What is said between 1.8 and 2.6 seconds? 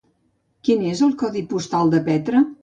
de Petra?